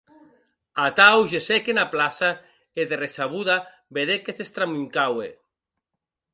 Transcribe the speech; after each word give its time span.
Atau 0.87 1.17
gessec 1.31 1.65
ena 1.73 1.85
plaça 1.93 2.29
e 2.79 2.81
de 2.89 2.95
ressabuda 3.03 3.55
vedec 3.95 4.19
qu'estramuncaue. 4.25 5.29